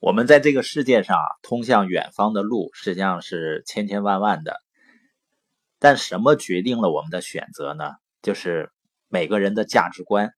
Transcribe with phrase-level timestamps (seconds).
[0.00, 4.60] 我们在这个世界上啊通向远方的路实际上是千千万万的，
[5.80, 7.90] 但什么决定了我们的选择呢？
[8.22, 8.70] 就是
[9.08, 10.32] 每个人的价值观。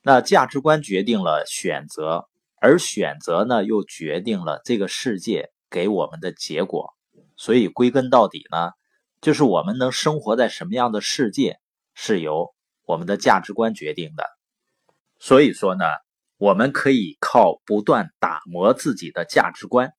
[0.00, 2.26] 那价值观决定了选择，
[2.62, 6.94] 而选择呢又决定了这个世界给我们的结果。
[7.36, 8.70] 所以归根到底呢，
[9.20, 11.58] 就是我们能生活在什么样的世界，
[11.92, 12.54] 是由
[12.86, 14.24] 我们的价值观决定的。
[15.18, 15.84] 所以说呢。
[16.38, 19.92] 我们可以靠不断打磨自己的价值观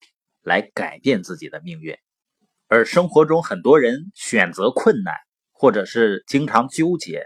[0.44, 1.98] 来改变自己的命运，
[2.68, 5.16] 而生活中很多人选择困难，
[5.52, 7.26] 或者是经常纠结，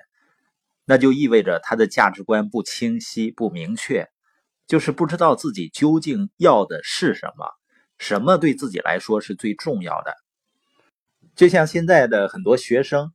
[0.86, 4.08] 那就意味着他的价值观不清晰、不明确，
[4.66, 7.52] 就是不知道自己究竟要的是什么，
[7.98, 10.16] 什么对自己来说是最重要的。
[11.36, 13.12] 就像现在的很多学生，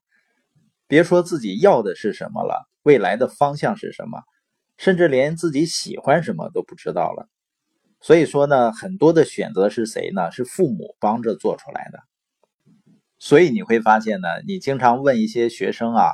[0.87, 4.23] 别说自己要的是什么了，未来的方向是什么。
[4.77, 7.29] 甚至连自己喜欢什么都不知道了，
[8.01, 10.31] 所以说呢，很多的选择是谁呢？
[10.31, 12.01] 是父母帮着做出来的。
[13.19, 16.11] 所以你会发现呢，你经常问一些学生啊，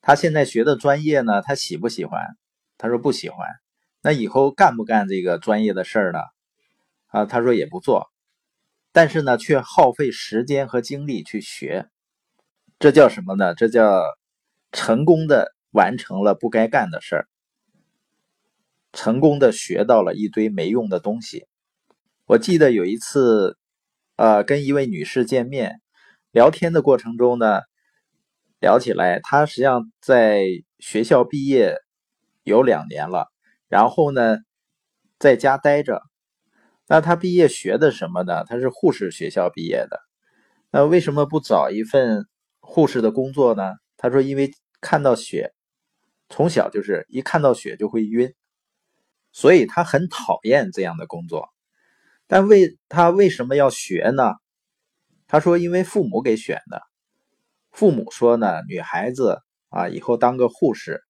[0.00, 2.36] 他现在学的专业呢，他喜不喜欢？
[2.78, 3.48] 他说不喜欢。
[4.00, 6.20] 那以后干不干这个专业的事儿呢？
[7.08, 8.08] 啊，他说也不做，
[8.92, 11.88] 但是呢，却耗费时间和精力去学，
[12.78, 13.54] 这叫什么呢？
[13.54, 14.02] 这叫
[14.70, 17.28] 成功的完成了不该干的事儿。
[18.92, 21.46] 成功的学到了一堆没用的东西。
[22.26, 23.56] 我记得有一次，
[24.16, 25.80] 呃，跟一位女士见面，
[26.30, 27.60] 聊天的过程中呢，
[28.60, 30.44] 聊起来，她实际上在
[30.78, 31.76] 学校毕业
[32.42, 33.26] 有两年了，
[33.68, 34.38] 然后呢，
[35.18, 36.02] 在家待着。
[36.86, 38.44] 那她毕业学的什么呢？
[38.44, 40.00] 她是护士学校毕业的。
[40.70, 42.26] 那为什么不找一份
[42.60, 43.72] 护士的工作呢？
[43.96, 45.52] 她说，因为看到血，
[46.28, 48.34] 从小就是一看到血就会晕。
[49.32, 51.48] 所以他很讨厌这样的工作，
[52.26, 54.34] 但为他为什么要学呢？
[55.26, 56.82] 他说：“因为父母给选的。
[57.70, 59.38] 父母说呢，女孩子
[59.70, 61.00] 啊，以后当个护士，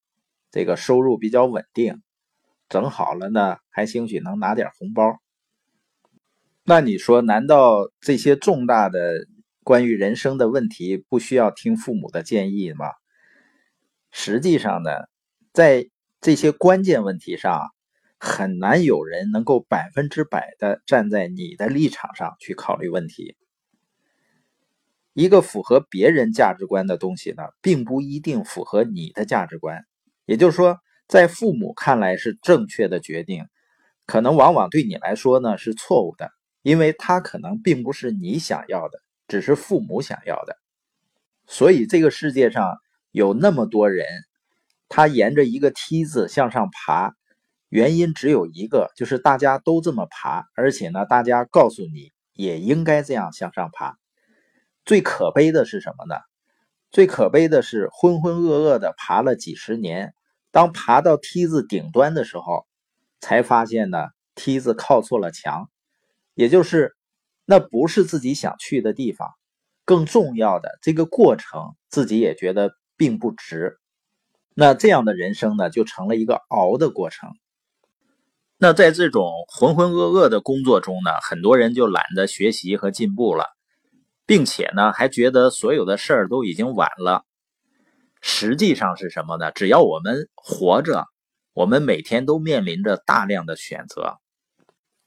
[0.53, 2.00] 这个收入比较稳定，
[2.69, 5.16] 整好了呢，还兴许能拿点红包。
[6.62, 9.27] 那你说，难道这些重大的
[9.65, 12.87] 关于人生的问题不需要听父母的建议吗？
[14.12, 14.93] 实际上呢，
[15.53, 15.91] 在
[16.21, 17.60] 这些关键问题上。”
[18.25, 23.37] 很难有人能够百分之百的站在你的立场上去考虑问题。
[25.12, 29.84] 一个符合别人价值观的东西呢，并不一定符合你的价值观。
[30.25, 30.78] 也就是说，
[31.09, 33.47] 在父母看来是正确的决定，
[34.06, 36.31] 可能往往对你来说呢是错误的，
[36.62, 40.56] 因为他可能并不是你想要的，只是父母想要的。
[41.49, 42.78] 所以这个世界上
[43.10, 44.06] 有那么多人，
[44.89, 47.16] 他沿着一个梯子向上爬。
[47.72, 53.97] 原因只有一个，就是大家都这么爬，而且呢，大家告诉你也应该这样向上爬。
[54.84, 56.21] 最可悲的是什么呢？
[56.91, 60.12] 最可悲的是浑浑噩噩的爬了几十年，
[60.50, 62.66] 当爬到梯子顶端的时候，
[63.21, 65.71] 才发现呢，梯子靠错了墙，
[66.34, 66.94] 也就是
[67.47, 69.31] 那不是自己想去的地方。
[69.87, 73.78] 更重要的，这个过程自己也觉得并不值。
[74.54, 77.31] 那这样的人生呢，就成了一个熬的过程。
[78.62, 83.47] 那在这种浑浑噩噩的工作中呢，很多人就懒得学习和进步了，
[84.25, 87.25] 并且呢，还觉得所有的事儿都已经晚了。
[88.21, 89.51] 实际上是什么呢？
[89.51, 91.06] 只要我们活着，
[91.55, 94.19] 我们每天都面临着大量的选择。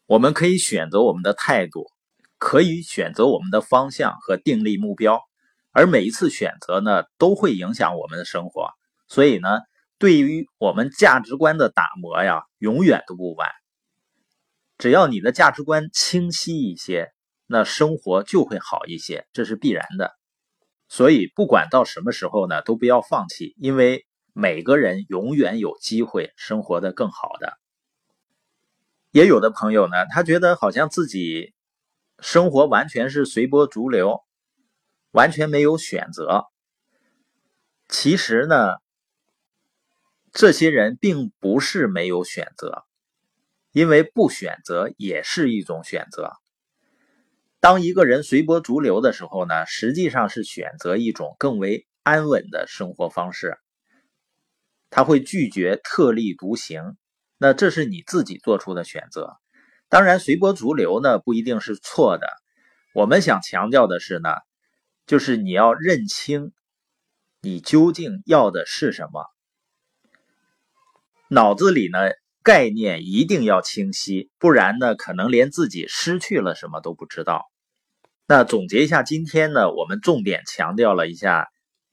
[0.06, 1.86] 我们可以选择我们的态度，
[2.38, 5.22] 可以选择我们的方向和定立目标，
[5.72, 8.72] 而每一次选择呢，都会影响我们的生活。
[9.08, 9.48] 所以呢。
[10.06, 13.50] 对于我们价值观的打磨呀，永远都不晚。
[14.78, 17.12] 只要你的价值观清晰一些，
[17.48, 20.12] 那生活就会好一些，这是必然的。
[20.90, 27.58] 所以，不管到什么时候呢，都不要放弃，因为每个人永远有机会生活的更好的。
[29.10, 31.56] 也有的朋友呢，他觉得好像自己
[32.20, 34.20] 生活完全是随波逐流，
[35.10, 36.44] 完全没有选择。
[37.88, 38.85] 其实呢。
[40.36, 42.84] 这些人并不是没有选择，
[43.72, 46.34] 因为不选择也是一种选择。
[47.62, 53.58] 当一个人随波逐流的时候呢，实际上是选择一种更为安稳的生活方式。
[54.90, 56.98] 他会拒绝特立独行，
[57.38, 59.38] 那这是你自己做出的选择。
[59.88, 62.28] 当然，随波逐流呢不一定是错的。
[62.94, 64.32] 我们想强调的是呢，
[65.08, 66.52] 就是你要认清
[67.42, 69.24] 你究竟要的是什么。
[71.30, 72.12] 脑子里呢，
[72.44, 77.46] 概念一定要清晰，不然呢，可能连自己失去了什么都不知道。
[78.28, 81.48] 那总结一下，今天呢，我们重点强调了一下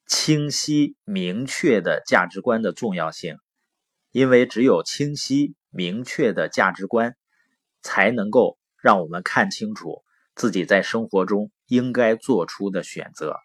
[0.07, 3.37] 清晰明确的价值观的重要性，
[4.11, 7.17] 因为只有清晰明确的价值观，
[7.81, 10.03] 才能够让我们看清楚
[10.35, 13.37] 自己在生活中应该做出的选择。